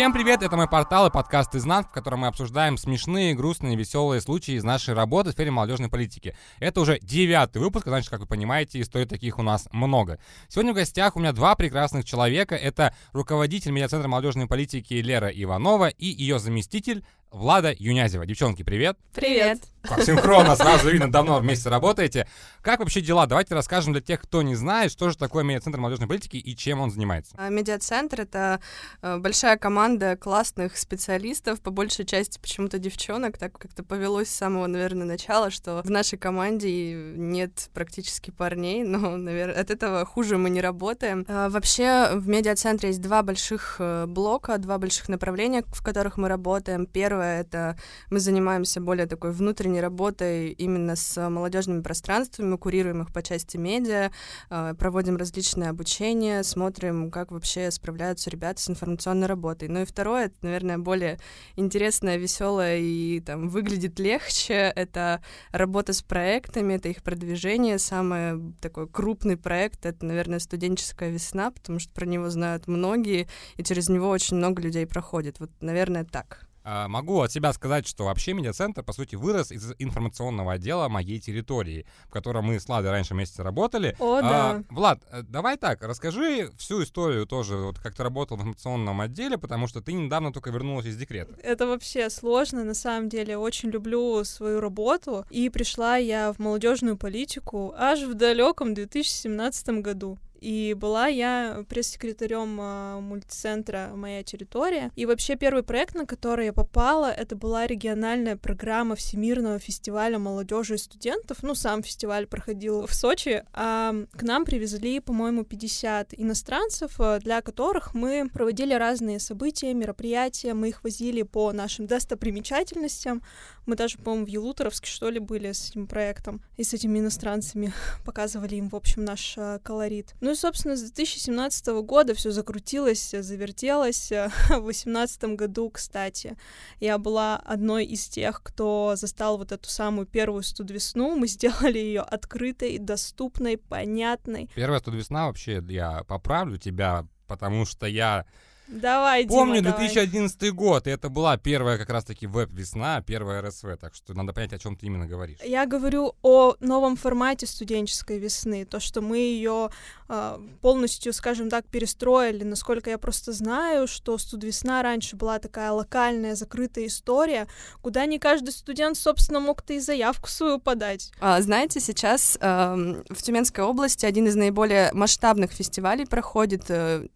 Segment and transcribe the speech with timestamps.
[0.00, 4.22] Всем привет, это мой портал и подкаст «Изнанк», в котором мы обсуждаем смешные, грустные, веселые
[4.22, 6.34] случаи из нашей работы в сфере молодежной политики.
[6.58, 10.18] Это уже девятый выпуск, значит, как вы понимаете, историй таких у нас много.
[10.48, 12.54] Сегодня в гостях у меня два прекрасных человека.
[12.56, 18.26] Это руководитель медиацентра молодежной политики Лера Иванова и ее заместитель Влада Юнязева.
[18.26, 18.98] Девчонки, привет.
[19.14, 19.60] Привет.
[19.82, 22.26] Как синхронно, сразу видно, давно вместе работаете.
[22.60, 23.26] Как вообще дела?
[23.26, 26.80] Давайте расскажем для тех, кто не знает, что же такое медиацентр молодежной политики и чем
[26.80, 27.34] он занимается.
[27.38, 28.60] А, медиацентр— это
[29.00, 34.66] э, большая команда классных специалистов, по большей части почему-то девчонок, так как-то повелось с самого,
[34.66, 40.50] наверное, начала, что в нашей команде нет практически парней, но, наверное, от этого хуже мы
[40.50, 41.24] не работаем.
[41.26, 46.28] А, вообще в медиацентре есть два больших э, блока, два больших направления, в которых мы
[46.28, 46.84] работаем.
[46.84, 47.76] Первое Первое— это
[48.08, 54.10] мы занимаемся более такой внутренней работой именно с молодежными пространствами, курируем их по части медиа,
[54.48, 59.68] э, проводим различные обучения, смотрим, как вообще справляются ребята с информационной работой.
[59.68, 61.18] Ну и второе, это, наверное, более
[61.56, 65.20] интересное, веселое и там выглядит легче, это
[65.52, 67.78] работа с проектами, это их продвижение.
[67.78, 73.62] Самый такой крупный проект— это, наверное, студенческая весна, потому что про него знают многие, и
[73.62, 75.38] через него очень много людей проходит.
[75.38, 76.49] Вот, наверное, так.
[76.62, 81.18] А, могу от себя сказать, что вообще медиацентр, по сути, вырос из информационного отдела моей
[81.20, 83.96] территории, в котором мы с Ладой раньше вместе работали.
[83.98, 84.62] О, а, да.
[84.70, 89.38] Влад, э, давай так, расскажи всю историю тоже, вот как ты работал в информационном отделе,
[89.38, 91.34] потому что ты недавно только вернулась из декрета.
[91.42, 93.38] Это вообще сложно, на самом деле.
[93.38, 95.24] Очень люблю свою работу.
[95.30, 100.18] И пришла я в молодежную политику аж в далеком 2017 году.
[100.40, 104.90] И была я пресс-секретарем э, мультицентра «Моя территория».
[104.96, 110.74] И вообще первый проект, на который я попала, это была региональная программа Всемирного фестиваля молодежи
[110.74, 111.42] и студентов.
[111.42, 117.42] Ну, сам фестиваль проходил в Сочи, а к нам привезли, по-моему, 50 иностранцев, а, для
[117.42, 123.22] которых мы проводили разные события, мероприятия, мы их возили по нашим достопримечательностям.
[123.66, 127.72] Мы даже, по-моему, в Елуторовске, что ли, были с этим проектом и с этими иностранцами,
[128.04, 130.14] показывали им, в общем, наш колорит.
[130.20, 134.10] Ну, ну и, собственно, с 2017 года все закрутилось, завертелось.
[134.48, 136.36] В 2018 году, кстати,
[136.78, 141.16] я была одной из тех, кто застал вот эту самую первую студвесну.
[141.16, 144.48] Мы сделали ее открытой, доступной, понятной.
[144.54, 148.24] Первая студвесна вообще, я поправлю тебя, потому что я
[148.70, 150.52] Давай, Помню Дима, 2011 давай.
[150.52, 154.58] год, и это была первая как раз-таки веб-весна, первая РСВ, так что надо понять, о
[154.58, 155.38] чем ты именно говоришь.
[155.44, 159.70] Я говорю о новом формате студенческой весны, то, что мы ее
[160.08, 162.44] э, полностью, скажем так, перестроили.
[162.44, 167.48] Насколько я просто знаю, что студвесна раньше была такая локальная, закрытая история,
[167.82, 171.10] куда не каждый студент, собственно, мог-то и заявку свою подать.
[171.20, 177.08] А, знаете, сейчас э, в Тюменской области один из наиболее масштабных фестивалей проходит э,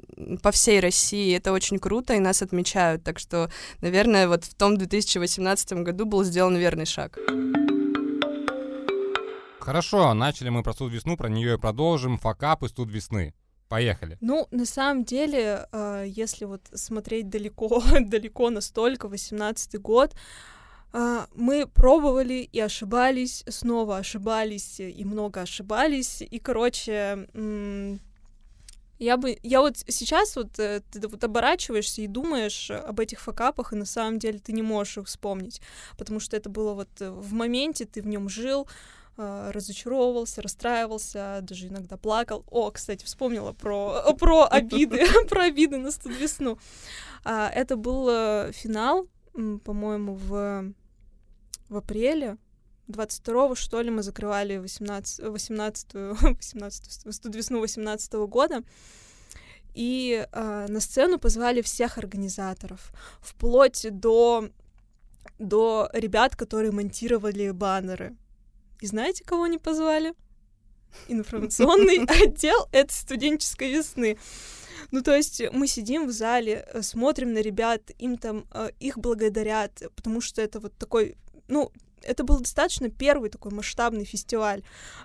[0.42, 3.04] по всей России это очень круто, и нас отмечают.
[3.04, 3.50] Так что,
[3.82, 7.18] наверное, вот в том 2018 году был сделан верный шаг.
[9.60, 12.16] Хорошо, начали мы про суд весну, про нее и продолжим.
[12.18, 13.34] Факап и студ весны.
[13.68, 14.16] Поехали.
[14.20, 20.14] Ну, на самом деле, э, если вот смотреть далеко, далеко настолько, 18 год,
[20.94, 26.22] э, мы пробовали и ошибались, снова ошибались и много ошибались.
[26.22, 27.28] И, короче,
[28.98, 33.72] я бы, я вот сейчас вот э, ты вот оборачиваешься и думаешь об этих факапах,
[33.72, 35.60] и на самом деле ты не можешь их вспомнить,
[35.98, 38.68] потому что это было вот э, в моменте, ты в нем жил,
[39.16, 42.44] э, разочаровывался, расстраивался, даже иногда плакал.
[42.50, 46.58] О, кстати, вспомнила про, про обиды, про обиды на студ весну.
[47.24, 48.06] А, это был
[48.52, 50.72] финал, по-моему, в,
[51.68, 52.36] в апреле
[52.88, 58.62] 22-го, что ли, мы закрывали 18, 18-ю, 18 студ весну 18 -го года.
[59.74, 64.48] И э, на сцену позвали всех организаторов, вплоть до,
[65.38, 68.16] до ребят, которые монтировали баннеры.
[68.80, 70.14] И знаете, кого не позвали?
[71.08, 74.16] Информационный отдел этой студенческой весны.
[74.90, 78.98] Ну, то есть мы сидим в зале, э, смотрим на ребят, им там, э, их
[78.98, 81.16] благодарят, потому что это вот такой,
[81.48, 81.72] ну,
[82.06, 84.62] это был достаточно первый такой масштабный фестиваль.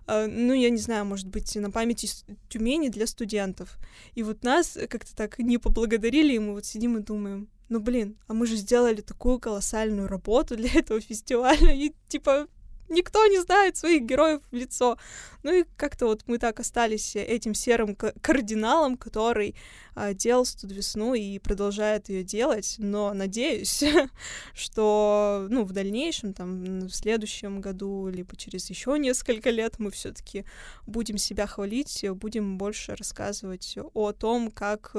[0.07, 2.09] Э, ну, я не знаю, может быть, на памяти
[2.49, 3.77] Тюмени для студентов.
[4.15, 8.17] И вот нас как-то так не поблагодарили, и мы вот сидим и думаем, ну, блин,
[8.27, 12.47] а мы же сделали такую колоссальную работу для этого фестиваля, и, типа,
[12.89, 14.97] никто не знает своих героев в лицо.
[15.43, 19.55] Ну и как-то вот мы так остались этим серым кардиналом, который
[19.95, 23.83] а, делал студ весну и продолжает ее делать, но надеюсь,
[24.53, 30.45] что ну, в дальнейшем, там, в следующем году, либо через еще несколько лет мы все-таки
[30.85, 34.95] будем себя хвалить, будем больше рассказывать о том, как,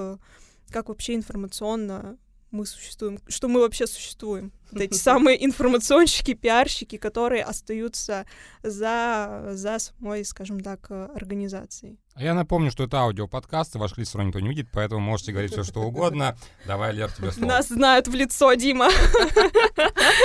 [0.70, 2.18] как вообще информационно
[2.50, 4.52] мы существуем, что мы вообще существуем.
[4.72, 8.24] Вот эти самые информационщики, пиарщики, которые остаются
[8.62, 11.98] за, за самой, скажем так, организацией.
[12.14, 15.52] А я напомню, что это аудиоподкаст, ваш лиц все никто не видит, поэтому можете говорить
[15.52, 16.36] все, что угодно.
[16.66, 17.48] Давай, Лер, тебе слово.
[17.48, 18.90] Нас знают в лицо, Дима.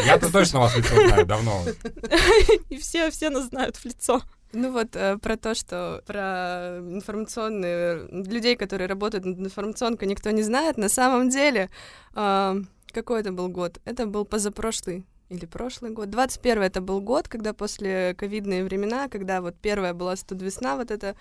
[0.06, 1.64] Я-то точно вас в лицо знаю, давно.
[2.70, 4.22] И все, все нас знают в лицо.
[4.54, 10.44] Ну вот э, про то, что про информационные людей, которые работают над информационкой, никто не
[10.44, 10.78] знает.
[10.78, 11.70] На самом деле,
[12.16, 12.56] э,
[12.92, 13.80] какой это был год?
[13.86, 16.10] Это был позапрошлый или прошлый год.
[16.10, 21.16] 21 это был год, когда после ковидные времена, когда вот первая была студвесна, вот это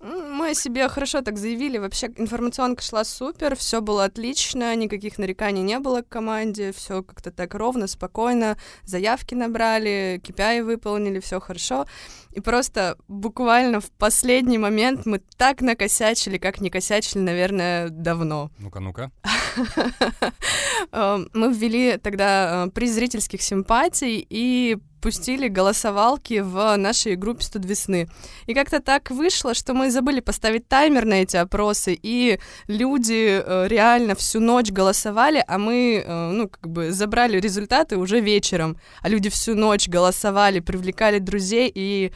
[0.00, 1.78] мы себе хорошо так заявили.
[1.78, 7.30] Вообще информационка шла супер, все было отлично, никаких нареканий не было к команде, все как-то
[7.30, 11.86] так ровно, спокойно, заявки набрали, KPI выполнили, все хорошо.
[12.32, 18.50] И просто буквально в последний момент мы так накосячили, как не косячили, наверное, давно.
[18.58, 19.10] Ну-ка, ну-ка.
[20.92, 24.78] Эм, мы ввели тогда э, приз зрительских симпатий и
[25.08, 28.10] пустили голосовалки в нашей группе «Студ весны».
[28.44, 33.68] И как-то так вышло, что мы забыли поставить таймер на эти опросы, и люди э,
[33.68, 38.76] реально всю ночь голосовали, а мы, э, ну, как бы забрали результаты уже вечером.
[39.00, 42.12] А люди всю ночь голосовали, привлекали друзей, и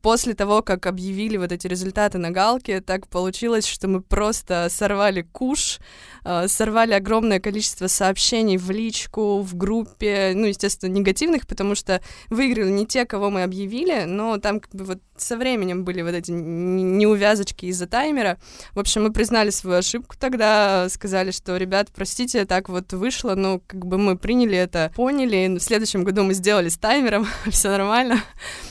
[0.00, 5.22] после того, как объявили вот эти результаты на галке, так получилось, что мы просто сорвали
[5.22, 5.78] куш,
[6.24, 12.70] э, сорвали огромное количество сообщений в личку, в группе, ну, естественно, негативных, потому что выиграли
[12.70, 16.30] не те, кого мы объявили, но там как бы вот со временем были вот эти
[16.30, 18.38] неувязочки из-за таймера.
[18.74, 23.60] В общем, мы признали свою ошибку тогда, сказали, что, ребят, простите, так вот вышло, но
[23.66, 27.70] как бы мы приняли это, поняли, и в следующем году мы сделали с таймером, все
[27.70, 28.22] нормально.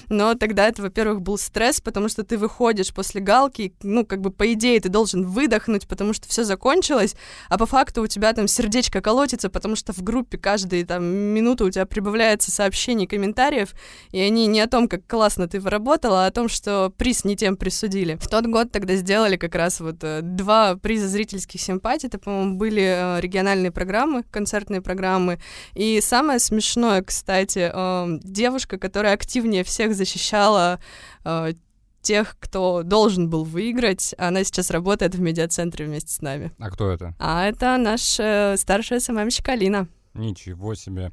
[0.09, 4.31] Но тогда это, во-первых, был стресс, потому что ты выходишь после галки, ну, как бы
[4.31, 7.15] по идее ты должен выдохнуть, потому что все закончилось,
[7.49, 11.65] а по факту у тебя там сердечко колотится, потому что в группе каждые там минуту
[11.65, 13.73] у тебя прибавляется сообщений, комментариев,
[14.11, 17.35] и они не о том, как классно ты поработала, а о том, что приз не
[17.35, 18.17] тем присудили.
[18.19, 22.57] В тот год тогда сделали как раз вот э, два приза зрительских симпатий, это, по-моему,
[22.57, 25.39] были э, региональные программы, концертные программы,
[25.73, 30.79] и самое смешное, кстати, э, девушка, которая активнее всех защищала
[31.23, 31.53] э,
[32.01, 34.15] тех, кто должен был выиграть.
[34.17, 36.51] Она сейчас работает в медиацентре вместе с нами.
[36.59, 37.15] А кто это?
[37.19, 39.87] А это наша старшая СММщик Алина.
[40.13, 41.11] Ничего себе.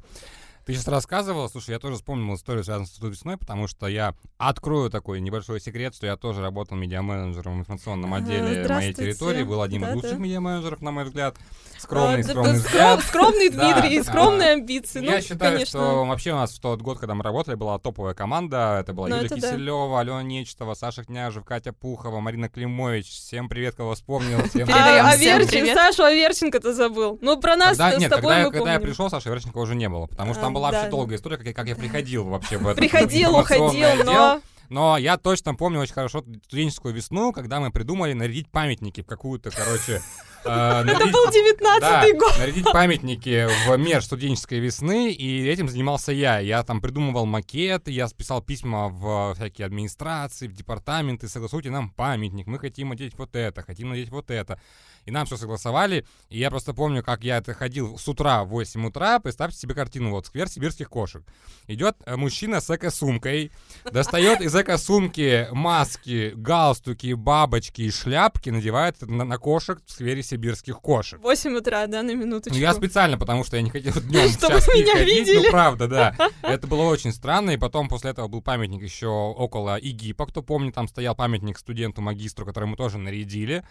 [0.69, 4.91] Ты сейчас рассказывала, слушай, я тоже вспомнил историю, связанную с весной, потому что я открою
[4.91, 9.85] такой небольшой секрет, что я тоже работал медиа-менеджером в информационном отделе моей территории, был одним
[9.85, 11.35] из лучших медиа-менеджеров, на мой взгляд.
[11.79, 13.03] Скромный, а, скромный взгляд.
[13.03, 15.03] Скромный Дмитрий, скромные амбиции.
[15.03, 18.13] Я ну, считаю, что вообще у нас в тот год, когда мы работали, была топовая
[18.13, 18.79] команда.
[18.81, 23.07] Это была ну, Юлия Киселева, Алена Нечетова, Саша Княжев, Катя Пухова, Марина Климович.
[23.07, 24.43] Всем привет, кого вспомнил.
[24.49, 27.17] Всем а, Аверчин, Сашу Аверченко ты забыл.
[27.21, 30.33] Ну, про нас с тобой мы Когда я пришел, Саша Аверченко уже не было, потому
[30.33, 33.35] что там была вообще долгая история, как я, как я приходил вообще в это Приходил,
[33.37, 34.41] уходил, но...
[34.69, 39.49] Но я точно помню очень хорошо студенческую весну, когда мы придумали нарядить памятники в какую-то,
[39.51, 40.01] короче...
[40.45, 42.37] Э, Это был 19-й год.
[42.39, 46.39] нарядить памятники в мер студенческой весны, и этим занимался я.
[46.39, 52.47] Я там придумывал макеты, я писал письма в всякие администрации, в департаменты, согласуйте нам памятник,
[52.47, 54.61] мы хотим надеть вот это, хотим надеть вот это
[55.09, 56.05] и нам все согласовали.
[56.29, 59.19] И я просто помню, как я это ходил с утра в 8 утра.
[59.19, 61.23] Представьте себе картину, вот сквер сибирских кошек.
[61.67, 63.51] Идет э, мужчина с эко-сумкой,
[63.91, 70.79] достает из эко-сумки маски, галстуки, бабочки и шляпки, надевает на, на кошек в сквере сибирских
[70.79, 71.19] кошек.
[71.21, 72.55] 8 утра, да, на минуточку.
[72.55, 75.45] Ну, я специально, потому что я не хотел днем Чтобы меня ходить, видели.
[75.45, 76.15] ну, правда, да.
[76.43, 80.75] Это было очень странно, и потом после этого был памятник еще около ИГИПа, кто помнит,
[80.75, 83.63] там стоял памятник студенту-магистру, который мы тоже нарядили.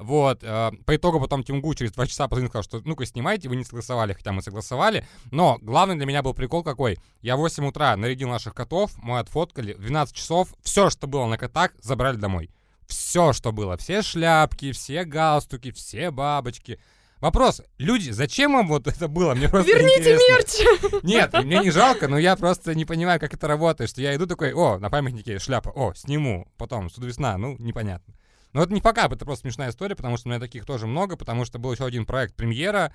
[0.00, 0.42] Вот.
[0.42, 3.64] Э, по итогу потом Тимгу через два часа позвонил, сказал, что ну-ка снимайте, вы не
[3.64, 5.06] согласовали, хотя мы согласовали.
[5.30, 6.98] Но главный для меня был прикол какой.
[7.20, 11.26] Я в 8 утра нарядил наших котов, мы отфоткали, в 12 часов все, что было
[11.26, 12.50] на котах, забрали домой.
[12.86, 13.76] Все, что было.
[13.76, 16.80] Все шляпки, все галстуки, все бабочки.
[17.20, 19.34] Вопрос, люди, зачем вам вот это было?
[19.34, 21.02] Мне просто Верните мерч!
[21.02, 24.26] Нет, мне не жалко, но я просто не понимаю, как это работает, что я иду
[24.26, 28.14] такой, о, на памятнике шляпа, о, сниму, потом, судовесна, ну, непонятно.
[28.52, 31.16] Но это не пока, это просто смешная история, потому что у меня таких тоже много,
[31.16, 32.92] потому что был еще один проект «Премьера»,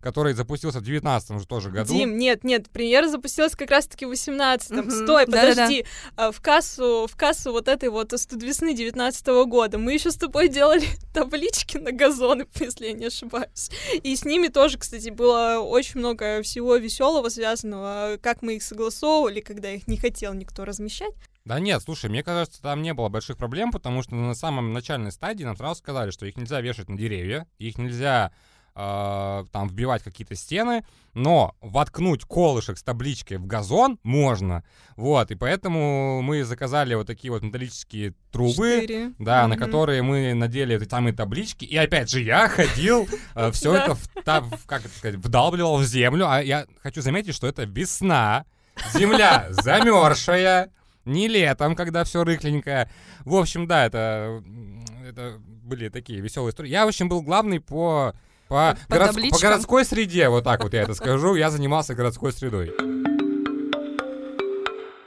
[0.00, 1.92] который запустился в 19 уже тоже году.
[1.92, 4.80] Дим, нет, нет, премьера запустилась как раз-таки в 18-м.
[4.80, 4.90] Угу.
[4.90, 5.84] Стой, подожди.
[6.16, 6.32] Да-да-да.
[6.32, 10.48] В кассу, в кассу вот этой вот студвесны 19 -го года мы еще с тобой
[10.48, 13.70] делали таблички на газоны, если я не ошибаюсь.
[14.02, 19.40] И с ними тоже, кстати, было очень много всего веселого, связанного, как мы их согласовывали,
[19.40, 21.14] когда их не хотел никто размещать.
[21.48, 25.10] Да нет, слушай, мне кажется, там не было больших проблем, потому что на самом начальной
[25.10, 28.32] стадии нам сразу сказали, что их нельзя вешать на деревья, их нельзя
[28.74, 34.62] э, там вбивать какие-то стены, но воткнуть колышек с табличкой в газон можно,
[34.96, 39.12] вот, и поэтому мы заказали вот такие вот металлические трубы, Четыре.
[39.18, 39.64] да, на Мгм.
[39.64, 43.08] которые мы надели эти самые таблички, и опять же я ходил,
[43.52, 43.84] все Да.
[43.86, 48.44] это, как это сказать, вдалбливал в землю, а я хочу заметить, что это весна,
[48.92, 50.70] земля замерзшая,
[51.08, 52.90] не летом, когда все рыхленькое.
[53.24, 54.42] В общем, да, это,
[55.08, 56.70] это были такие веселые истории.
[56.70, 58.14] Я, в общем, был главный по,
[58.48, 61.34] по, По городс- по городской среде, вот так вот я это скажу.
[61.34, 62.72] Я занимался городской средой.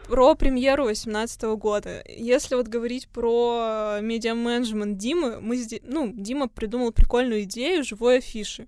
[0.07, 2.03] Про премьеру 2018 года.
[2.05, 8.17] Если вот говорить про э, медиа-менеджмент Димы, мы зде- ну, Дима придумал прикольную идею живой
[8.17, 8.67] афиши,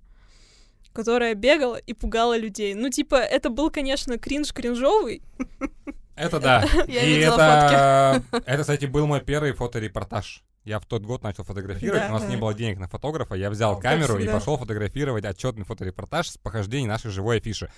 [0.94, 2.74] которая бегала и пугала людей.
[2.74, 5.22] Ну, типа, это был, конечно, кринж кринжовый.
[6.16, 6.66] Это да.
[6.88, 10.44] Я И это, это, кстати, был мой первый фоторепортаж.
[10.64, 12.30] Я в тот год начал фотографировать, Да, у нас да.
[12.30, 16.88] не было денег на фотографа, я взял камеру и пошел фотографировать отчетный фоторепортаж с похождений
[16.88, 17.70] нашей живой афиши.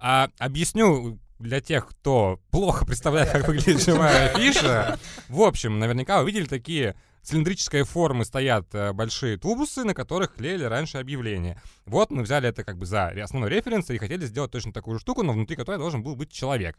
[0.00, 4.98] А, объясню для тех, кто плохо представляет, как выглядит живая афиша.
[5.28, 10.64] В общем, наверняка вы видели такие цилиндрической формы стоят э, большие тубусы, на которых клеили
[10.64, 11.62] раньше объявления.
[11.86, 15.00] Вот мы взяли это как бы за основной референс и хотели сделать точно такую же
[15.02, 16.76] штуку, но внутри которой должен был быть человек.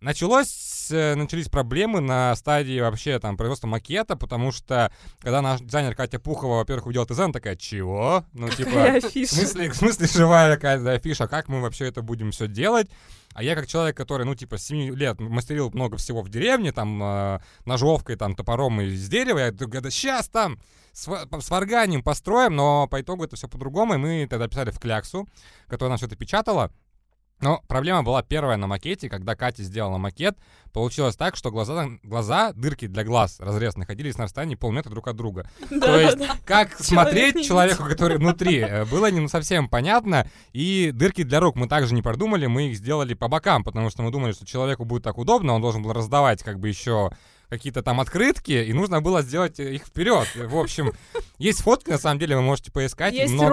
[0.00, 5.96] Началось, э, начались проблемы на стадии вообще там производства макета, потому что когда наш дизайнер
[5.96, 8.24] Катя Пухова, во-первых, увидела ТЗ, она такая, чего?
[8.32, 12.46] Ну, типа, в смысле, в смысле живая какая-то афиша, как мы вообще это будем все
[12.46, 12.88] делать?
[13.34, 16.70] А я как человек, который, ну, типа, с 7 лет мастерил много всего в деревне,
[16.72, 20.60] там, э, ножовкой, там, топором из дерева, я говорю, да сейчас там
[20.94, 25.28] сва- сварганим, построим, но по итогу это все по-другому, и мы тогда писали в кляксу,
[25.66, 26.70] которая нам все это печатала,
[27.40, 30.36] но проблема была первая на макете, когда Катя сделала макет,
[30.72, 35.16] получилось так, что глаза, глаза дырки для глаз разрез находились на расстоянии полметра друг от
[35.16, 35.48] друга.
[35.68, 40.26] То есть, как смотреть не человеку, который внутри, э, было не совсем понятно.
[40.52, 44.02] И дырки для рук мы также не продумали, мы их сделали по бокам, потому что
[44.02, 47.10] мы думали, что человеку будет так удобно, он должен был раздавать как бы еще
[47.48, 50.26] какие-то там открытки, и нужно было сделать их вперед.
[50.34, 50.92] В общем,
[51.38, 53.14] есть фотки, на самом деле, вы можете поискать.
[53.14, 53.50] Есть много...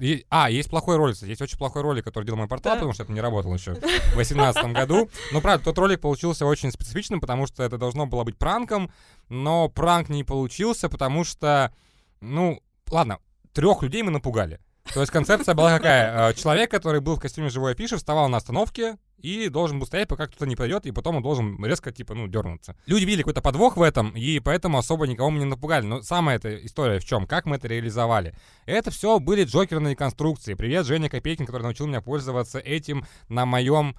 [0.00, 0.24] ролик.
[0.30, 2.76] А, есть плохой ролик, есть очень плохой ролик, который делал мой портал, Да.
[2.76, 5.10] потому что это не работал еще в 2018 году.
[5.32, 8.90] Но, правда, тот ролик получился очень специфичным, потому что это должно было быть пранком,
[9.28, 11.72] но пранк не получился, потому что,
[12.20, 13.18] ну, ладно,
[13.52, 14.60] трех людей мы напугали.
[14.94, 16.30] То есть концепция была какая?
[16.30, 20.08] Э, Человек, который был в костюме живой афиши, вставал на остановке и должен был стоять,
[20.08, 22.76] пока кто-то не пройдет, и потом он должен резко, типа, ну, дернуться.
[22.86, 25.84] Люди видели какой-то подвох в этом, и поэтому особо никого мы не напугали.
[25.84, 27.26] Но самая эта история в чем?
[27.26, 28.34] Как мы это реализовали?
[28.66, 30.54] Это все были джокерные конструкции.
[30.54, 33.96] Привет, Женя Копейкин, который научил меня пользоваться этим на моем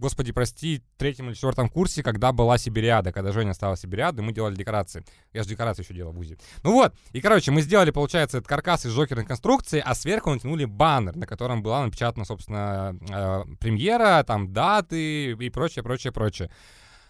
[0.00, 4.54] Господи, прости, третьем или четвертом курсе, когда была Сибириада, когда Женя стала Сибириадой, мы делали
[4.54, 5.04] декорации.
[5.34, 6.38] Я же декорации еще делал в УЗИ.
[6.62, 10.64] Ну вот, и, короче, мы сделали, получается, этот каркас из жокерной конструкции, а сверху натянули
[10.64, 16.50] баннер, на котором была напечатана, собственно, э, премьера, там, даты и прочее, прочее, прочее.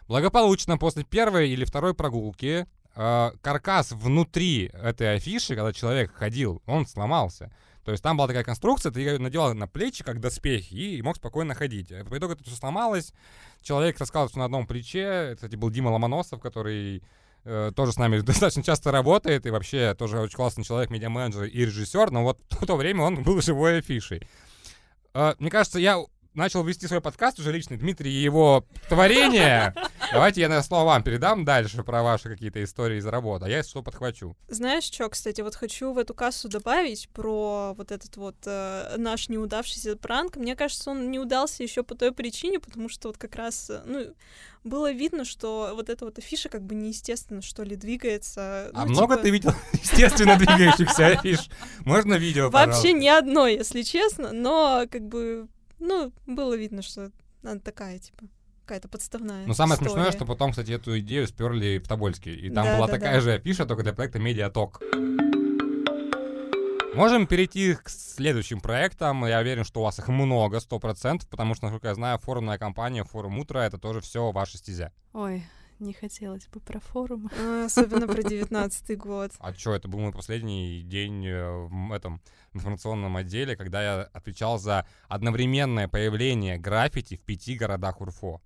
[0.08, 2.66] Благополучно после первой или второй прогулки
[2.96, 7.52] э, каркас внутри этой афиши, когда человек ходил, он сломался.
[7.84, 11.16] То есть там была такая конструкция, ты ее надевал на плечи, как доспехи, и мог
[11.16, 11.88] спокойно ходить.
[12.08, 13.12] По итогу это все сломалось.
[13.62, 15.00] Человек рассказал, что на одном плече.
[15.00, 17.02] Это, кстати, был Дима Ломоносов, который
[17.44, 21.64] э, тоже с нами достаточно часто работает, и вообще тоже очень классный человек, медиа-менеджер и
[21.64, 24.22] режиссер, но вот в то время он был живой афишей.
[25.14, 25.98] Э, мне кажется, я
[26.34, 27.76] начал вести свой подкаст уже личный.
[27.76, 29.74] Дмитрий и его творение.
[30.12, 33.58] Давайте я на слово вам передам дальше про ваши какие-то истории из работы, а я,
[33.58, 34.36] если что, подхвачу.
[34.48, 39.28] Знаешь что, кстати, вот хочу в эту кассу добавить про вот этот вот э, наш
[39.28, 40.36] неудавшийся пранк.
[40.36, 43.82] Мне кажется, он не удался еще по той причине, потому что вот как раз, э,
[43.86, 44.14] ну,
[44.64, 48.70] было видно, что вот эта вот афиша как бы неестественно, что ли, двигается.
[48.74, 51.48] А Ну, много типа, ты видел естественно двигающихся афиш?
[51.84, 55.46] Можно видео, Вообще ни одной, если честно, но как бы,
[55.78, 57.12] ну, было видно, что
[57.42, 58.24] она такая, типа,
[58.70, 60.16] какая-то подставная Но самое смешное, история.
[60.16, 62.32] что потом, кстати, эту идею сперли в Тобольске.
[62.32, 63.20] И там Да, была да, такая да.
[63.20, 64.80] же афиша, только для проекта Медиаток.
[66.94, 69.26] Можем перейти к следующим проектам.
[69.26, 72.58] Я уверен, что у вас их много, сто процентов, потому что, насколько я знаю, форумная
[72.58, 74.92] компания, форум утро, это тоже все ваша стезя.
[75.12, 75.42] Ой,
[75.80, 77.28] не хотелось бы про форум.
[77.40, 79.32] А, Особенно про девятнадцатый год.
[79.40, 82.20] А что, это был мой последний день э, в этом
[82.52, 88.40] информационном отделе, когда я отвечал за одновременное появление граффити в пяти городах УРФО.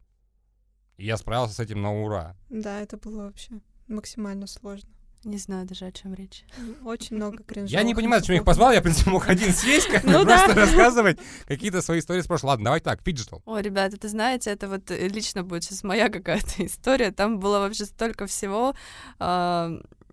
[0.97, 2.37] И я справился с этим на ура.
[2.51, 3.51] Да, это было вообще
[3.89, 4.89] максимально сложно.
[5.25, 6.45] Не знаю даже, о чем речь.
[6.85, 7.71] Очень много кринжовых.
[7.71, 10.25] Я не понимаю, зачем я их позвал, я, в принципе, мог один съесть, как Ну
[10.25, 10.45] да.
[10.45, 12.51] просто рассказывать какие-то свои истории с прошлого.
[12.51, 13.43] Ладно, давай так, phygital.
[13.47, 17.11] Ой, ребята, это знаете, это вот э, лично будет сейчас моя какая-то история.
[17.11, 18.75] Там было вообще столько всего.
[19.19, 19.73] А,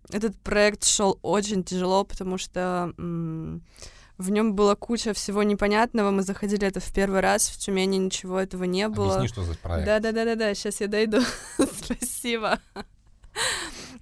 [0.10, 3.64] Этот проект шел очень тяжело, потому что м,
[4.22, 6.12] В нем была куча всего непонятного.
[6.12, 7.50] Мы заходили это в первый раз.
[7.50, 9.16] В Тюмени ничего этого не было.
[9.16, 9.88] Объясни, что за проект.
[9.88, 10.54] Да, да, да, да, да.
[10.54, 11.22] Сейчас я дойду.
[11.58, 12.60] Спасибо.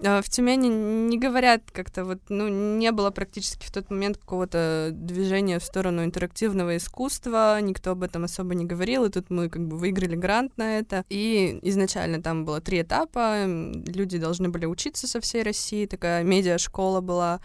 [0.04, 4.92] А, в Тюмени не говорят как-то вот, ну, не было практически в тот момент какого-то
[4.94, 9.68] движения в сторону интерактивного искусства, никто об этом особо не говорил, и тут мы как
[9.68, 11.04] бы выиграли грант на это.
[11.10, 17.02] И изначально там было три этапа, люди должны были учиться со всей России, такая медиа-школа
[17.02, 17.42] была,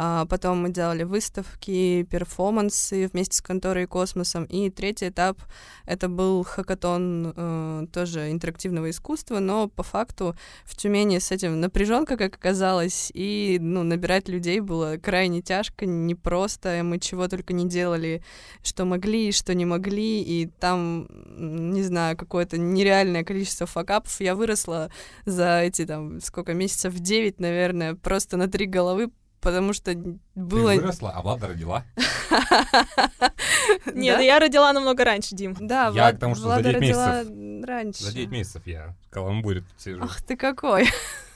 [0.00, 4.44] а потом мы делали выставки, перформансы вместе с конторой Космосом.
[4.44, 5.40] И третий этап—
[5.86, 11.60] это был хакатон э, тоже интерактивного искусства, но по факту в Тюмени с этим
[11.98, 16.80] напряженка, как оказалось, и ну, набирать людей было крайне тяжко, непросто.
[16.82, 18.22] Мы чего только не делали,
[18.62, 24.20] что могли, что не могли, и там, не знаю, какое-то нереальное количество факапов.
[24.20, 24.90] Я выросла
[25.24, 29.94] за эти там сколько месяцев, девять, наверное, просто на три головы, потому что
[30.34, 30.74] было...
[30.74, 31.84] Ты выросла, а Влада родила?
[33.94, 35.56] Нет, я родила намного раньше, Дим.
[35.60, 37.68] Да, Я к тому, что за Влада 9 родила месяцев.
[37.68, 38.02] раньше.
[38.02, 40.02] За 9 месяцев я тут сижу.
[40.02, 40.88] Ах ты какой.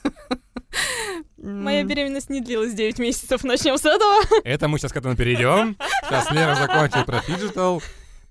[1.36, 4.14] Моя беременность не длилась 9 месяцев, начнем с этого.
[4.44, 5.76] Это мы сейчас к этому перейдем.
[6.04, 7.82] Сейчас Лера закончит про phygital.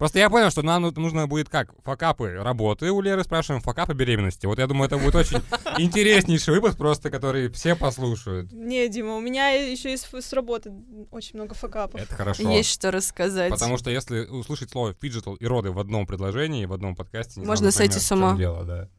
[0.01, 1.75] Просто я понял, что нам ну- нужно будет как?
[1.83, 4.47] Факапы работы у Леры, спрашиваем факапы беременности.
[4.47, 5.43] Вот я думаю, это будет очень
[5.77, 8.51] интереснейший выпуск просто, который все послушают.
[8.51, 10.71] Не, Дима, у меня еще есть с работы
[11.11, 12.01] очень много факапов.
[12.01, 12.49] Это хорошо.
[12.49, 13.51] Есть что рассказать.
[13.51, 17.45] Потому что если услышать слово phygital и роды в одном предложении, в одном подкасте, не
[17.45, 18.35] Можно сойти с ума.
[18.35, 18.89] дело, да.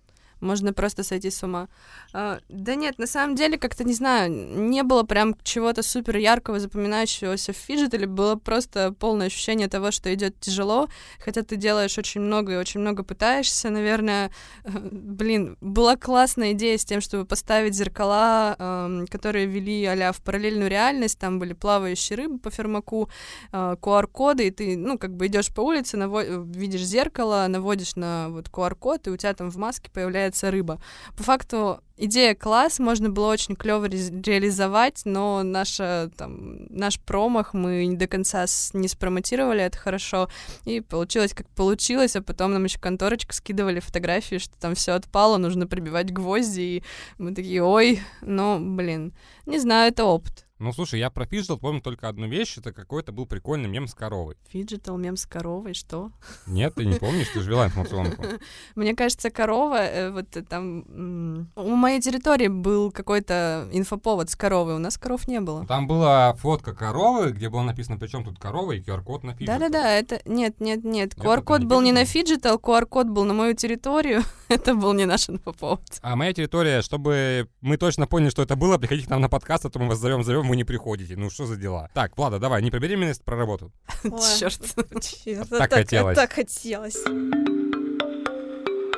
[0.42, 1.68] Можно просто сойти с ума.
[2.12, 6.58] А, да нет, на самом деле, как-то, не знаю, не было прям чего-то супер яркого,
[6.58, 8.08] запоминающегося в фиджитале.
[8.08, 10.88] Было просто полное ощущение того, что идет тяжело,
[11.20, 13.70] хотя ты делаешь очень много и очень много пытаешься.
[13.70, 14.32] Наверное,
[14.64, 20.68] блин, была классная идея с тем, чтобы поставить зеркала, эм, которые вели а в параллельную
[20.68, 21.20] реальность.
[21.20, 23.08] Там были плавающие рыбы по фермаку,
[23.52, 28.28] э, QR-коды, и ты, ну, как бы идешь по улице, наво- видишь зеркало, наводишь на
[28.30, 30.80] вот QR-код, и у тебя там в маске появляется рыба.
[31.16, 37.86] По факту идея класс, можно было очень клево реализовать, но наша, там, наш промах мы
[37.86, 40.28] не до конца с- не спромотировали это хорошо,
[40.64, 45.36] и получилось как получилось, а потом нам еще конторочка скидывали фотографии, что там все отпало,
[45.36, 46.82] нужно прибивать гвозди, и
[47.18, 49.14] мы такие, ой, ну, блин,
[49.46, 50.46] не знаю, это опыт.
[50.62, 52.56] Ну, слушай, я про phygital помню только одну вещь.
[52.56, 54.36] Это какой-то был прикольный мем с коровой.
[54.48, 56.12] Phygital, мем с коровой, что?
[56.46, 57.26] Нет, ты не помнишь?
[57.34, 58.24] Ты же вела информационку.
[58.76, 61.48] Мне кажется, корова, э, вот э, там...
[61.56, 65.66] У моей территории был какой-то инфоповод с коровой, у нас коров не было.
[65.66, 69.58] Там была фотка коровы, где было написано, причем тут корова и QR-код на phygital.
[69.58, 70.20] Да-да-да, это...
[70.26, 71.14] Нет, нет, нет.
[71.14, 74.22] QR-код был не на phygital, QR-код был на мою территорию.
[74.54, 75.80] это был не наш инфоповод.
[76.02, 79.64] А моя территория, чтобы мы точно поняли, что это было, приходите к нам на подкаст,
[79.64, 81.16] а то мы вас зовем, зовем, вы не приходите.
[81.16, 81.90] Ну что за дела?
[81.94, 83.72] Так, Влада, давай, не про беременность, про работу.
[84.38, 84.60] Чёрт,
[85.48, 86.16] Так хотелось.
[86.16, 87.04] Так хотелось.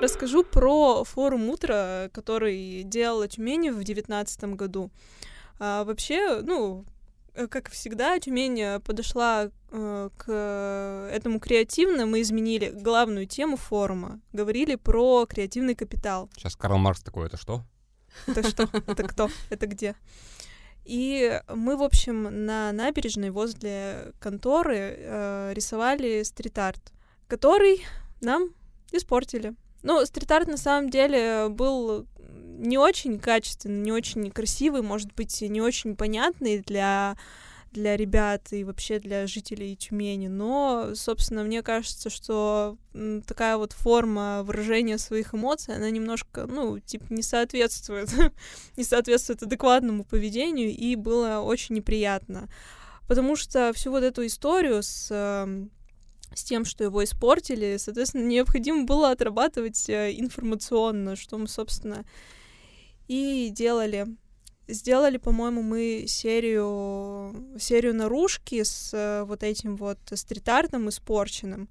[0.01, 4.91] Расскажу про форум «Утро», который делала Тюмень в девятнадцатом году.
[5.59, 6.85] А, вообще, ну,
[7.35, 12.07] как всегда, Тюмень э, подошла э, к этому креативно.
[12.07, 14.21] Мы изменили главную тему форума.
[14.33, 16.31] Говорили про креативный капитал.
[16.37, 17.65] Сейчас Карл Маркс такой, это что?
[18.27, 18.69] Это что?
[18.87, 19.29] Это кто?
[19.51, 19.97] Это где?
[20.85, 26.93] И мы, в общем, на набережной возле конторы э, рисовали стрит-арт,
[27.27, 27.85] который
[28.21, 28.51] нам
[28.93, 29.55] испортили.
[29.85, 32.07] Ну, стрит-арт на самом деле был
[32.57, 37.17] не очень качественный, не очень красивый, может быть, не очень понятный для
[37.71, 42.79] для ребят и вообще для жителей Тюмени, но, собственно, мне кажется, что
[43.27, 48.11] такая вот форма выражения своих эмоций, она немножко, ну, типа, не соответствует,
[48.77, 52.49] не соответствует адекватному поведению, и было очень неприятно.
[53.09, 55.73] Потому что всю вот эту историю с эм,
[56.39, 62.05] с тем, что его испортили, соответственно, необходимо было отрабатывать э, информационно, что мы, собственно,
[63.09, 64.07] и делали.
[64.67, 71.69] Сделали, по-моему, мы серию, серию наружки с э, вот этим вот стрит-артом испорченным.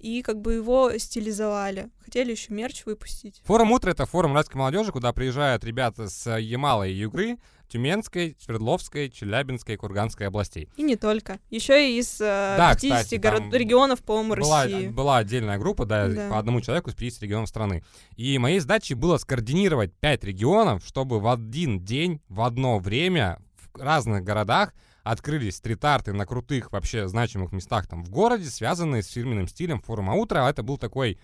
[0.00, 1.90] И как бы его стилизовали.
[2.04, 3.40] Хотели еще мерч выпустить.
[3.44, 7.36] Форум «Утро»— это форум уральской молодежи, куда приезжают ребята с Ямала и Югры,
[7.68, 10.68] Тюменской, Свердловской, Челябинской, Курганской областей.
[10.76, 11.38] И не только.
[11.50, 12.24] Еще и из э,
[12.58, 14.88] Да, 50 кстати, горо- там регионов, по-моему, Была, России.
[14.88, 16.30] была отдельная группа, да, Да.
[16.30, 17.84] по одному человеку из 50 регионов страны.
[18.16, 23.38] И моей задачей было скоординировать 5 регионов, чтобы в один день, в одно время,
[23.72, 29.08] в разных городах открылись стрит-арты на крутых вообще значимых местах там в городе, связанные с
[29.08, 30.40] фирменным стилем форума «Утро».
[30.40, 31.18] Это был такой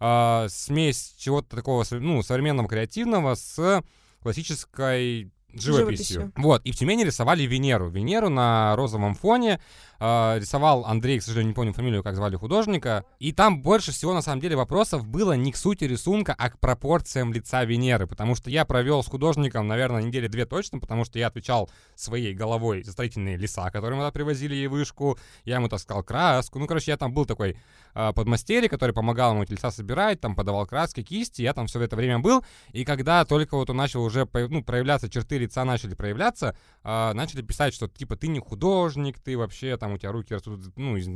[0.00, 3.82] э, смесь чего-то такого, ну, современного, креативного с
[4.22, 6.22] классической живописью.
[6.22, 6.32] Живописью.
[6.36, 7.88] Вот, и в Тюмени рисовали Венеру.
[7.88, 9.60] Венеру на розовом фоне
[9.98, 13.04] э, рисовал Андрей, к сожалению, не помню фамилию, как звали художника.
[13.18, 16.58] И там больше всего, на самом деле, вопросов было не к сути рисунка, а к
[16.58, 18.06] пропорциям лица Венеры.
[18.06, 22.34] Потому что я провел с художником, наверное, недели две точно, потому что я отвечал своей
[22.34, 25.18] головой за строительные леса, которые мы туда привозили ей вышку.
[25.44, 26.58] Я ему таскал краску.
[26.58, 27.56] Ну, короче, я там был такой
[27.94, 31.42] э, подмастерье, который помогал ему эти леса собирать, там подавал краски, кисти.
[31.42, 32.44] Я там все это время был.
[32.72, 37.42] И когда только вот он начал уже ну, проявляться, черты лица начали проявляться, а, начали
[37.42, 41.08] писать, что типа ты не художник, ты вообще там у тебя руки растут ну, из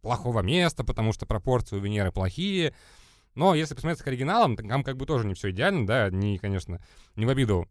[0.00, 2.74] плохого места, потому что пропорции у Венеры плохие.
[3.34, 6.80] Но если посмотреть к оригиналам, там как бы тоже не все идеально, да, не, конечно,
[7.14, 7.68] не в обиду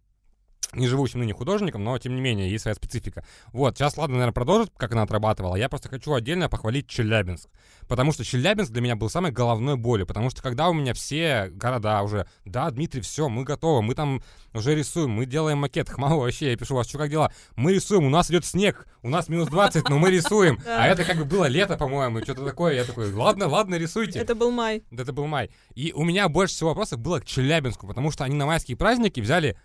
[0.73, 3.23] не живущим ныне художником, но тем не менее есть своя специфика.
[3.53, 5.55] Вот, сейчас, ладно, наверное, продолжит, как она отрабатывала.
[5.55, 7.49] Я просто хочу отдельно похвалить Челябинск.
[7.87, 10.05] Потому что Челябинск для меня был самой головной болью.
[10.05, 14.21] Потому что когда у меня все города уже, да, Дмитрий, все, мы готовы, мы там
[14.53, 15.89] уже рисуем, мы делаем макет.
[15.97, 17.31] Хмало вообще, я пишу, у вас что, как дела?
[17.55, 20.59] Мы рисуем, у нас идет снег, у нас минус 20, но мы рисуем.
[20.67, 22.75] А это как бы было лето, по-моему, что-то такое.
[22.75, 24.19] Я такой, ладно, ладно, рисуйте.
[24.19, 24.83] Это был май.
[24.91, 25.49] Да, Это был май.
[25.75, 29.19] И у меня больше всего вопросов было к Челябинску, потому что они на майские праздники
[29.19, 29.57] взяли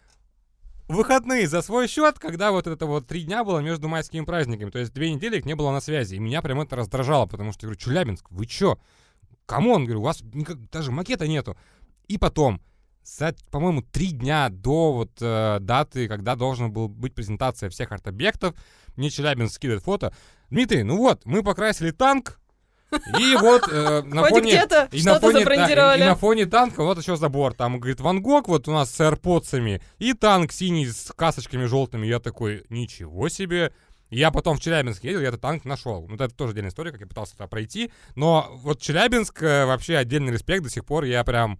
[0.92, 4.70] выходные за свой счет, когда вот это вот три дня было между майскими праздниками.
[4.70, 6.16] То есть две недели их не было на связи.
[6.16, 8.78] И меня прям это раздражало, потому что я говорю, Челябинск, вы чё?
[9.46, 11.56] Come on, говорю, у вас никак, даже макета нету.
[12.08, 12.60] И потом,
[13.04, 18.54] за, по-моему, три дня до вот э, даты, когда должна была быть презентация всех арт-объектов,
[18.96, 20.14] мне Челябинск скидывает фото.
[20.50, 22.38] Дмитрий, ну вот, мы покрасили танк,
[23.18, 24.52] и вот э, на Хоть фоне...
[24.92, 27.54] И на, фоне, да, и- на фоне танка вот еще забор.
[27.54, 29.82] Там, говорит, Ван Гог вот у нас с AirPods'ами.
[29.98, 32.06] И танк синий с касочками желтыми.
[32.06, 33.72] Я такой, ничего себе.
[34.10, 36.06] Я потом в Челябинск ездил, я этот танк нашел.
[36.06, 37.90] Ну, это тоже отдельная история, как я пытался туда пройти.
[38.14, 41.04] Но вот Челябинск э, вообще отдельный респект до сих пор.
[41.04, 41.58] Я прям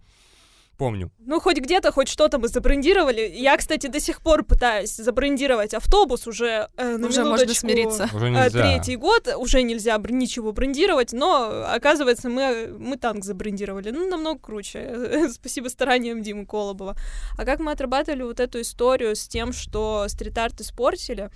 [0.77, 1.11] помню.
[1.19, 3.21] Ну, хоть где-то, хоть что-то мы забрендировали.
[3.21, 8.09] Я, кстати, до сих пор пытаюсь забрендировать автобус уже э, на Уже можно смириться.
[8.13, 8.49] Уже Э, нельзя.
[8.49, 13.91] Третий год, уже нельзя бр- ничего брендировать, но, оказывается, мы, мы танк забрендировали.
[13.91, 15.29] Ну, намного круче.
[15.31, 16.95] Спасибо стараниям Димы Колобова.
[17.37, 21.29] А как мы отрабатывали вот эту историю с тем, что стрит-арт испортили?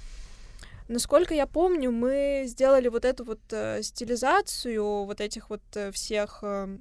[0.90, 6.40] Насколько я помню, мы сделали вот эту вот э, стилизацию вот этих вот э, всех...
[6.44, 6.78] э,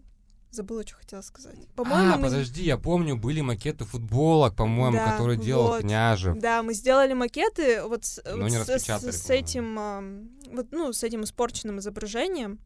[0.56, 1.56] забыла, что хотела сказать.
[1.76, 5.80] По-моему, а, мы подожди, я помню, были макеты футболок, по-моему, Да, которые делал вот.
[5.82, 6.38] Княжев.
[6.38, 11.22] Да, мы сделали макеты вот с, Но вот с- с- этим, вот, ну, с этим
[11.24, 12.58] испорченным изображением.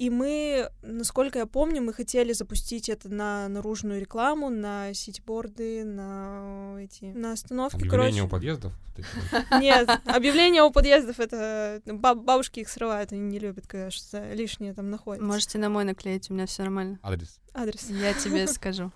[0.00, 6.76] И мы, насколько я помню, мы хотели запустить это на наружную рекламу, на сетиборды, на
[6.80, 8.30] эти, на остановки, Объявления у короче.
[8.30, 8.72] подъездов.
[8.96, 9.06] эти
[9.50, 9.60] вот.
[9.60, 14.72] Нет, объявления у подъездов это баб- бабушки их срывают, они не любят, когда что-то лишнее
[14.72, 15.26] там находится.
[15.26, 16.98] Можете на мой наклеить, у меня все нормально.
[17.02, 17.38] Адрес.
[17.54, 17.88] Адрес.
[17.90, 18.90] Я тебе скажу.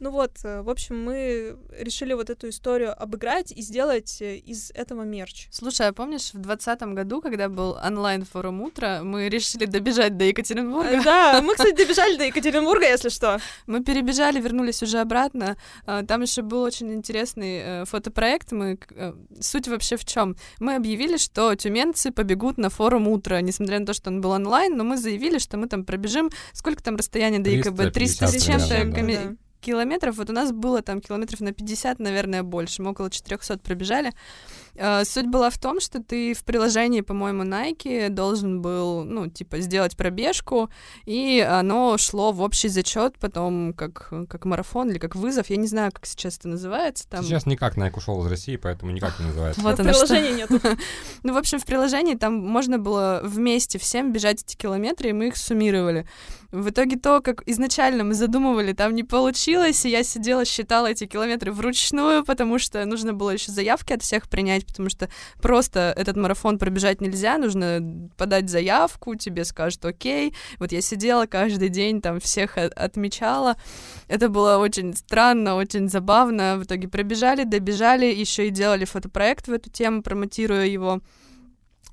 [0.00, 4.70] Ну вот, э, в общем, мы решили вот эту историю обыграть и сделать э, из
[4.70, 5.48] этого мерч.
[5.50, 10.90] Слушай, а помнишь, в двадцатом году, когда был онлайн-форум «Утро», мы решили добежать до Екатеринбурга.
[10.90, 13.40] Э, Да, мы, кстати, добежали до Екатеринбурга, если что.
[13.66, 15.56] Мы перебежали, вернулись уже обратно.
[15.86, 18.52] А, Там еще был очень интересный фотопроект.
[18.52, 18.78] Мы,
[19.40, 20.36] суть вообще в чем?
[20.60, 24.76] Мы объявили, что тюменцы побегут на форум утро, несмотря на то, что он был онлайн,
[24.76, 26.30] но мы заявили, что мы там пробежим.
[26.52, 27.92] Сколько там расстояние до ЕКБ?
[27.92, 29.00] 300 с 350 чем-то да.
[29.00, 30.16] коми- километров.
[30.16, 32.82] Вот у нас было там километров на 50, наверное, больше.
[32.82, 34.12] Мы около 400 пробежали.
[34.78, 39.60] Э, Суть была в том, что ты в приложении, по-моему, Nike должен был, ну, типа,
[39.60, 40.70] сделать пробежку,
[41.04, 45.50] и оно шло в общий зачет потом как, как марафон или как вызов.
[45.50, 47.08] Я не знаю, как сейчас это называется.
[47.08, 47.24] Там...
[47.24, 49.60] Сейчас никак Nike ушел из России, поэтому никак не называется.
[49.60, 50.06] Вот Но оно что.
[50.06, 50.60] приложения нету.
[51.22, 55.28] Ну, в общем, в приложении там можно было вместе всем бежать эти километры, и мы
[55.28, 56.06] их суммировали.
[56.50, 61.06] В итоге то, как изначально мы задумывали, там не получилось, и я сидела, считала эти
[61.06, 65.08] километры вручную, потому что нужно было еще заявки от всех принять, потому что
[65.40, 70.34] просто этот марафон пробежать нельзя, нужно подать заявку, тебе скажут окей.
[70.58, 73.56] Вот я сидела каждый день, там всех отмечала.
[74.06, 76.58] Это было очень странно, очень забавно.
[76.58, 81.00] В итоге пробежали, добежали, еще и делали фотопроект в эту тему, промотируя его.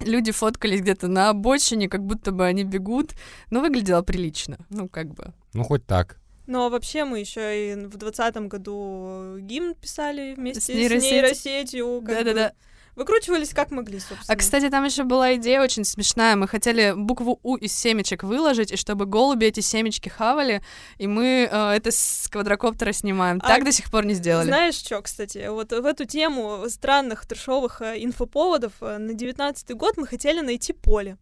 [0.01, 3.13] Люди фоткались где-то на обочине, как будто бы они бегут.
[3.49, 4.57] Но выглядело прилично.
[4.69, 5.33] Ну, как бы.
[5.53, 6.19] Ну, хоть так.
[6.47, 11.11] Но вообще мы еще и в двадцатом году гимн писали вместе с, нейросетью.
[11.11, 12.01] нейросетью.
[12.01, 12.53] как бы Да-да-да.
[12.95, 14.23] Выкручивались как могли, собственно.
[14.29, 16.37] А, кстати, там еще была идея очень смешная.
[16.37, 20.63] Мы хотели букву У из семечек выложить, и чтобы голуби эти семечки хавали,
[20.97, 23.41] и мы э, это с квадрокоптера снимаем.
[23.43, 24.47] А Так до сих пор не сделали.
[24.47, 29.97] Знаешь что, кстати, вот в эту тему странных трешовых э, инфоповодов э, на девятнадцатый год
[29.97, 31.17] мы хотели найти поле.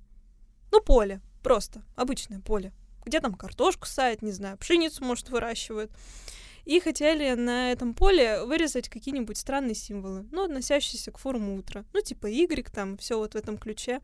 [0.72, 2.72] Ну, поле, просто, обычное поле.
[3.06, 5.92] Где там картошку садят, не знаю, пшеницу, может, выращивают.
[6.66, 11.84] и хотели на этом поле вырезать какие-нибудь странные символы, ну, относящиеся к форуму утра.
[11.94, 14.02] Ну, типа Y, там, все вот в этом ключе.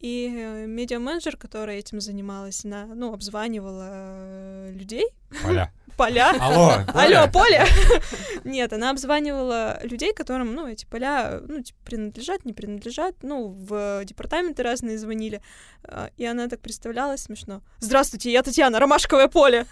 [0.00, 5.06] И э, медиа-менеджер, которая этим занималась, она, ну, обзванивала э, людей.
[5.42, 5.72] Поля.
[5.96, 6.32] Поля.
[6.38, 7.64] Алло, Алло, поле?
[8.44, 13.16] Нет, она обзванивала людей, которым, ну, эти поля, ну, типа, принадлежат, не принадлежат.
[13.22, 15.42] Ну, в департаменты разные звонили.
[15.82, 17.62] А, и она так представлялась смешно.
[17.80, 19.66] Здравствуйте, я Татьяна, Ромашковое поле.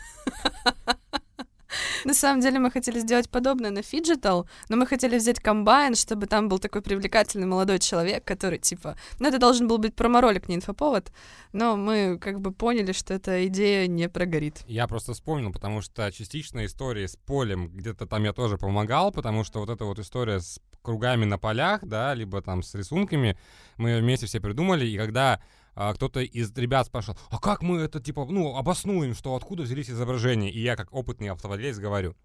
[2.04, 6.26] На самом деле мы хотели сделать подобное на Fidgetal, но мы хотели взять комбайн, чтобы
[6.26, 8.96] там был такой привлекательный молодой человек, который типа...
[9.18, 11.12] Ну, это должен был быть промо-ролик, не инфоповод,
[11.52, 14.62] но мы как бы поняли, что эта идея не прогорит.
[14.66, 19.44] Я просто вспомнил, потому что частично история с полем, где-то там я тоже помогал, потому
[19.44, 23.36] что вот эта вот история с кругами на полях, да, либо там с рисунками,
[23.76, 25.40] мы ее вместе все придумали, и когда
[25.76, 29.90] а, кто-то из ребят спрашивал, а как мы это, типа, ну, обоснуем, что откуда взялись
[29.90, 30.50] изображения?
[30.50, 32.16] И я, как опытный автовладелец, говорю,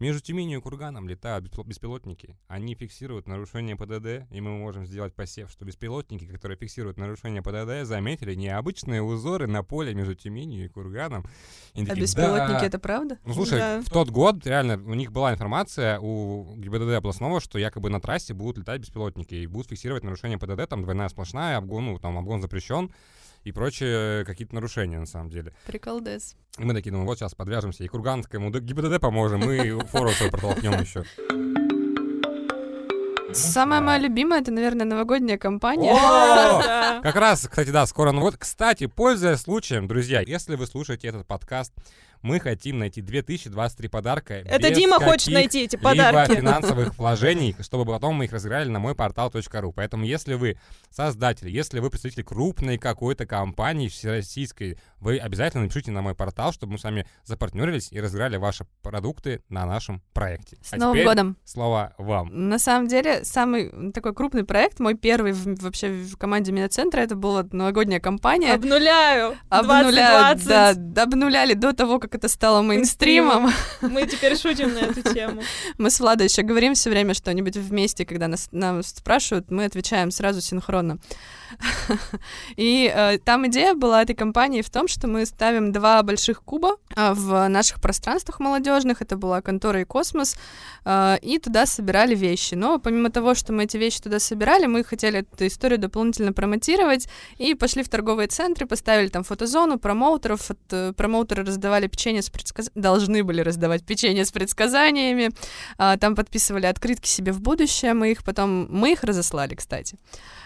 [0.00, 2.36] между Тюменью и Курганом летают беспилотники.
[2.48, 7.86] Они фиксируют нарушение ПДД, и мы можем сделать посев, что беспилотники, которые фиксируют нарушение ПДД,
[7.86, 11.24] заметили необычные узоры на поле между Тюменью и Курганом.
[11.74, 12.66] И а такие, беспилотники да.
[12.66, 13.18] это правда?
[13.24, 13.80] Ну, слушай, да.
[13.82, 18.34] в тот год реально у них была информация у ГИБДД областного, что якобы на трассе
[18.34, 22.42] будут летать беспилотники и будут фиксировать нарушение ПДД, там двойная сплошная, обгон, ну, там обгон
[22.42, 22.90] запрещен
[23.44, 25.52] и прочие какие-то нарушения, на самом деле.
[25.66, 26.36] Приколдес.
[26.58, 30.72] И мы такие думаем, вот сейчас подвяжемся, и Курганскому ГИБДД поможем, мы фору свой протолкнем
[30.80, 31.04] еще.
[33.34, 35.92] Самая моя любимая, это, наверное, новогодняя кампания.
[37.02, 41.26] Как раз, кстати, да, скоро ну вот, Кстати, пользуясь случаем, друзья, если вы слушаете этот
[41.26, 41.72] подкаст
[42.24, 44.34] мы хотим найти 2023 подарка.
[44.34, 46.36] Это Дима хочет найти эти подарки.
[46.36, 49.72] Финансовых вложений, чтобы потом мы их разыграли на мой портал.ру.
[49.72, 50.56] Поэтому, если вы
[50.90, 56.72] создатель, если вы представитель крупной какой-то компании всероссийской, вы обязательно напишите на мой портал, чтобы
[56.72, 60.56] мы с вами запартнерились и разыграли ваши продукты на нашем проекте.
[60.62, 61.36] С а Новым годом!
[61.44, 62.48] Слово вам.
[62.48, 67.16] На самом деле, самый такой крупный проект, мой первый в, вообще в команде Медцентра, это
[67.16, 68.54] была новогодняя кампания.
[68.54, 69.36] Обнуляю!
[69.50, 73.50] Обнуляю, да, обнуляли до того, как это стало мейнстримом.
[73.80, 75.42] Мы теперь шутим на эту тему.
[75.78, 80.10] Мы с Владой еще говорим все время что-нибудь вместе, когда нас, нас спрашивают, мы отвечаем
[80.10, 80.98] сразу синхронно.
[82.56, 86.76] И э, там идея была этой компании в том, что мы ставим два больших куба
[86.96, 89.02] э, в наших пространствах молодежных.
[89.02, 90.36] Это была контора и космос.
[90.84, 92.54] Э, и туда собирали вещи.
[92.54, 97.08] Но помимо того, что мы эти вещи туда собирали, мы хотели эту историю дополнительно промотировать.
[97.38, 100.50] И пошли в торговые центры, поставили там фотозону, промоутеров.
[100.50, 102.82] От, промоутеры раздавали печенье с предсказаниями.
[102.82, 105.30] Должны были раздавать печенье с предсказаниями.
[105.78, 107.94] Э, там подписывали открытки себе в будущее.
[107.94, 108.66] Мы их потом...
[108.70, 109.96] Мы их разослали, кстати.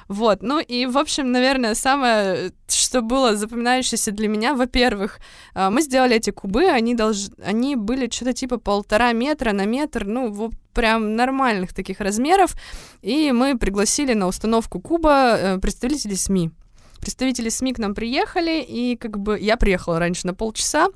[0.08, 5.20] Вот, ну и, в общем, наверное, самое, что было запоминающееся для меня, во-первых,
[5.52, 7.28] а, мы сделали эти кубы, они, долж...
[7.44, 12.54] они были что-то типа полтора метра на метр, ну, вот прям нормальных таких размеров,
[13.02, 16.52] и мы пригласили на установку куба э, представителей СМИ
[16.98, 20.88] представители СМИ к нам приехали, и как бы я приехала раньше на полчаса,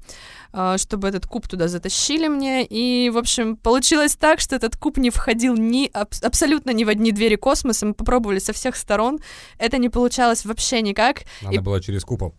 [0.52, 4.98] а, чтобы этот куб туда затащили мне, и, в общем, получилось так, что этот куб
[4.98, 9.20] не входил ни аб- абсолютно ни в одни двери космоса, мы попробовали со всех сторон,
[9.58, 11.22] это не получалось вообще никак.
[11.42, 11.58] Надо и...
[11.58, 12.34] было через купол.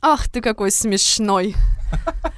[0.00, 1.54] Ах, ты какой смешной.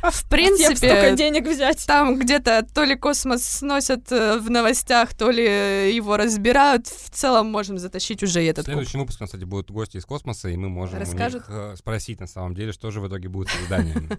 [0.02, 1.84] В принципе, столько денег взять.
[1.86, 6.86] Там где-то то ли космос сносят э, в новостях, то ли его разбирают.
[6.86, 10.48] В целом можем затащить уже и этот В следующем выпуске, кстати, будут гости из космоса,
[10.48, 11.44] и мы можем Расскажут?
[11.48, 14.10] у них э, спросить на самом деле, что же в итоге будет с изданием.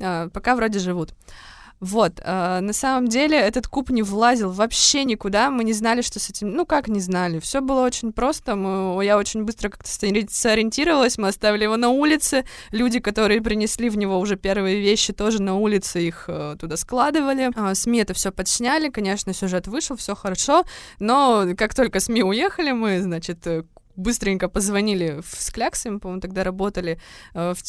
[0.00, 1.12] А, пока вроде живут.
[1.80, 6.18] Вот, э, на самом деле этот куб не влазил вообще никуда, мы не знали, что
[6.18, 9.88] с этим, ну как не знали, все было очень просто, мы, я очень быстро как-то
[9.88, 15.40] сориентировалась, мы оставили его на улице, люди, которые принесли в него уже первые вещи, тоже
[15.40, 20.16] на улице их э, туда складывали, э, СМИ это все подсняли, конечно, сюжет вышел, все
[20.16, 20.64] хорошо,
[20.98, 23.62] но как только СМИ уехали, мы, значит, э,
[23.94, 27.00] быстренько позвонили в Скляксы, мы, по-моему, тогда работали
[27.34, 27.62] э, в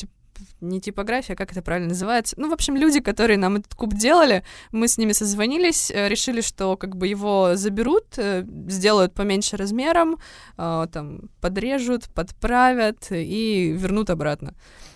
[0.62, 2.36] не типография, как это правильно называется.
[2.38, 6.42] Ну, в общем, люди, которые нам этот куб делали, мы с ними созвонились, э, решили,
[6.42, 10.18] что как бы его заберут, э, сделают поменьше размером,
[10.58, 14.54] э, там, подрежут, подправят и вернут обратно.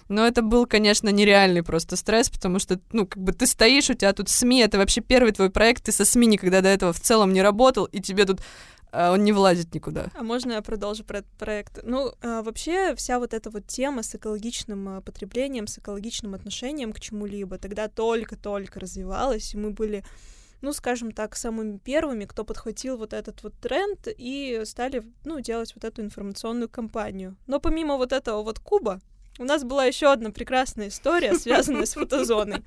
[0.10, 3.94] Но это был, конечно, нереальный просто стресс, потому что, ну, как бы ты стоишь, у
[3.94, 7.00] тебя тут СМИ, это вообще первый твой проект, ты со СМИ никогда до этого в
[7.00, 10.08] целом не работал, и тебе тут а он не влазит никуда.
[10.14, 11.80] А можно я продолжу про этот проект?
[11.84, 16.94] Ну, а, вообще вся вот эта вот тема с экологичным а, потреблением, с экологичным отношением
[16.94, 20.04] к чему-либо тогда только-только развивалась, и мы были
[20.62, 25.76] ну, скажем так, самыми первыми, кто подхватил вот этот вот тренд и стали, ну, делать
[25.76, 27.36] вот эту информационную кампанию.
[27.48, 29.02] Но помимо вот этого вот куба,
[29.40, 32.64] у нас была еще одна прекрасная история, связанная с фотозоной.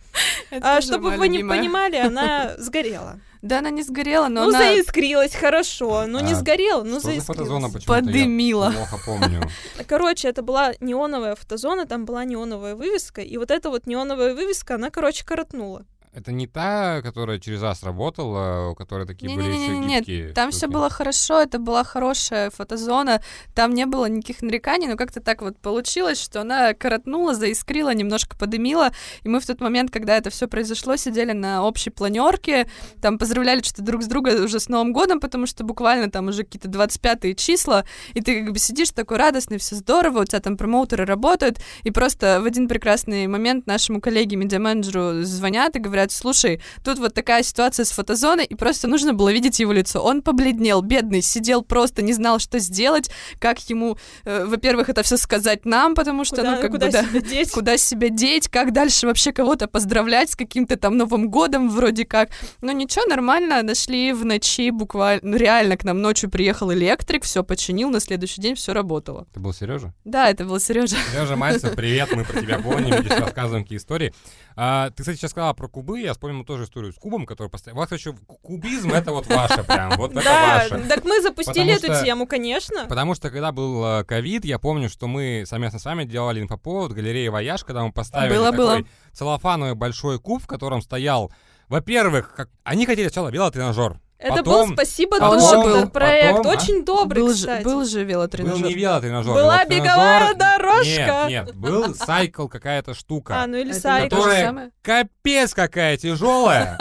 [0.61, 1.59] А, чтобы вы не любимая.
[1.59, 3.21] понимали, она сгорела.
[3.43, 6.07] Да, она не сгорела, но Ну, она заискрилась, хорошо.
[6.07, 7.73] Ну, не А сгорела, ну, Что за фотозона заискрилась.
[7.85, 8.65] почему-то подымила.
[8.73, 9.43] я плохо помню.
[9.87, 14.75] Короче, это была неоновая фотозона, там была неоновая вывеска, и вот эта вот неоновая вывеска,
[14.75, 15.85] она, короче, коротнула.
[16.17, 20.51] Это не та, которая через АС работала, у которой такие были еще Не-не-не, гибкие там
[20.51, 23.21] все было хорошо, это была хорошая фотозона,
[23.55, 28.35] там не было никаких нареканий, но как-то так вот получилось, что она коротнула, заискрила, немножко
[28.35, 28.93] подымила,
[29.25, 32.67] и мы в тот момент, когда это все произошло, сидели на общей планерке,
[33.03, 36.45] там поздравляли что-то друг с друга уже с Новым годом, потому что буквально там уже
[36.45, 40.57] какие-то 25-е числа, и ты как бы сидишь такой радостный, все здорово, у тебя там
[40.57, 46.61] промоутеры работают, и просто в один прекрасный момент нашему коллеге, медиа-менеджеру звонят и говорят, слушай,
[46.85, 50.03] тут вот такая ситуация с фотозоной, и просто нужно было видеть его лицо.
[50.03, 55.17] Он побледнел, бедный, сидел просто, не знал, что сделать, как ему, э, во-первых, это все
[55.17, 57.51] сказать нам, потому что, Куда, ну, как куда бы, да, себя деть?
[57.51, 62.31] куда себя деть, как дальше вообще кого-то поздравлять с каким-то там Новым годом вроде как.
[62.63, 67.43] Но ничего, нормально, нашли в ночи буквально, ну, реально к нам ночью приехал электрик, все
[67.45, 69.27] починил, на следующий день все работало.
[69.31, 69.93] Это был Сережа?
[70.05, 70.97] Да, это был Сережа.
[71.13, 74.13] Сережа Мальцев, привет, мы про тебя помним, видишь, рассказываем какие истории.
[74.57, 77.81] А, ты, кстати, сейчас сказала про кубы, я вспомнил тоже историю с кубом, который постоянно...
[77.81, 80.89] Вот, короче, кубизм— это вот ваше прям, вот это Да, ваше.
[80.89, 82.87] так мы запустили эту тему, конечно.
[82.89, 86.93] Потому что когда был э, ковид, я помню, что мы совместно с вами делали инфоповод
[86.93, 91.33] галереи «Вояж», когда мы поставили такой целлофановый большой куб, в котором стоял,
[91.69, 92.51] во-первых, как...
[92.65, 94.01] они хотели сначала велотренажер.
[94.19, 96.55] Это Потом- был спасибо потом- доктор проект, потом, а?
[96.55, 97.65] очень добрый, был, же, кстати.
[97.65, 98.67] был же Был велотренажер.
[98.67, 99.35] не велотренажер.
[99.35, 101.27] Была велотренажер- беговая дорожка.
[101.29, 103.43] Нет, нет, был cycle какая-то штука.
[103.43, 104.71] А, ну или же Которая-?
[104.83, 106.79] Капец какая тяжелая.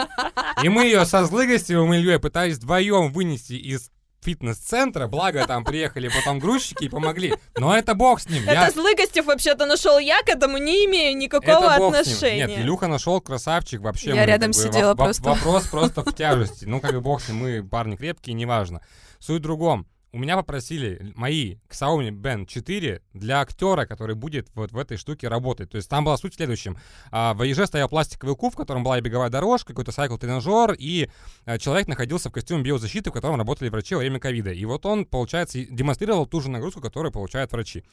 [0.62, 3.90] И мы ее со Злыгостевым Ильей пытались вдвоем вынести из
[4.26, 7.34] фитнес-центра, благо там приехали потом грузчики и помогли.
[7.56, 8.42] Но это бог с ним.
[8.44, 8.66] Я...
[8.66, 12.14] Это Злыгостев вообще-то нашел, я к этому не имею никакого это бог с ним.
[12.14, 12.46] отношения.
[12.46, 14.10] Нет, Илюха нашел красавчик вообще.
[14.10, 15.22] Я мы, рядом как бы, сидела во- просто.
[15.22, 16.64] Вопрос просто в тяжести.
[16.64, 18.80] Ну, как бы бог с ним, мы парни крепкие, неважно.
[19.20, 19.86] Суть в другом.
[20.16, 25.28] У меня попросили мои Xiaomi Band 4 для актера, который будет вот в этой штуке
[25.28, 25.68] работать.
[25.68, 26.78] То есть там была суть в следующем.
[27.10, 31.10] А, в Еже стоял пластиковый куб, в котором была и беговая дорожка, какой-то сайкл-тренажер, и
[31.44, 34.52] а, человек находился в костюме биозащиты, в котором работали врачи во время ковида.
[34.52, 37.84] И вот он, получается, демонстрировал ту же нагрузку, которую получают врачи.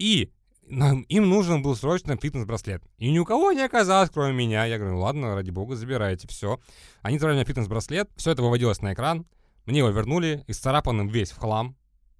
[0.00, 0.32] И
[0.66, 2.82] нам- им нужен был срочно фитнес-браслет.
[2.98, 4.64] И ни у кого не оказалось, кроме меня.
[4.64, 6.58] Я говорю, ну ладно, ради бога, забирайте, все.
[7.02, 9.26] Они забрали мне фитнес-браслет, все это выводилось на экран.
[9.66, 11.76] Мне его вернули, исцарапанным весь в хлам.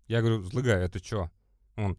[0.07, 1.31] Я говорю, злыгай, это что?
[1.76, 1.98] Он,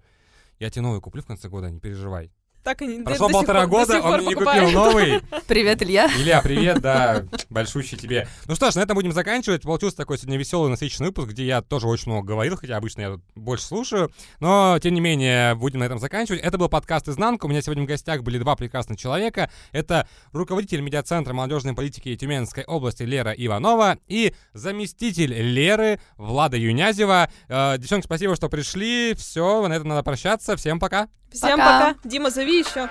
[0.60, 2.32] я тебе новый куплю в конце года, не переживай.
[2.64, 4.72] Так и не- Прошло до сих полтора до года, сих пор он мне не купил
[4.72, 5.22] новый.
[5.48, 6.10] Привет, Илья.
[6.18, 8.28] Илья, привет, да, большущий тебе.
[8.46, 9.64] Ну что ж, на этом будем заканчивать.
[9.64, 13.10] Получился такой сегодня веселый, насыщенный выпуск, где я тоже очень много говорил, хотя обычно я
[13.12, 14.12] тут больше слушаю.
[14.40, 16.40] Но, тем не менее, будем на этом заканчивать.
[16.42, 17.46] Это был подкаст «Изнанка».
[17.46, 19.50] У меня сегодня в гостях были два прекрасных человека.
[19.74, 27.30] Это руководитель медиацентра молодежной политики Тюменской области Лера Иванова и заместитель Леры Влада Юнязева.
[27.50, 29.14] Э, девчонки, спасибо, что пришли.
[29.16, 30.56] Все, на этом надо прощаться.
[30.56, 31.10] Всем пока.
[31.34, 31.80] Всем Пока.
[31.80, 31.96] пока.
[32.04, 32.90] Дима, зови еще.